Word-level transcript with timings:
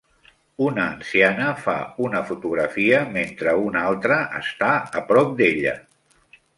Una 0.67 0.85
anciana 0.93 1.49
fa 1.65 1.75
una 2.07 2.23
fotografia 2.31 3.05
mentre 3.19 3.55
una 3.69 3.87
altra 3.93 4.21
està 4.43 4.75
a 5.03 5.09
prop 5.15 5.41
d'ella. 5.41 5.81